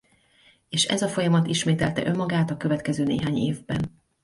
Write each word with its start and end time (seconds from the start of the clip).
És 0.69 0.83
ez 0.85 1.01
a 1.01 1.09
folyamat 1.09 1.47
ismételte 1.47 2.05
önmagát 2.07 2.49
a 2.51 2.57
következő 2.57 3.03
néhány 3.03 3.37
évben. 3.37 3.91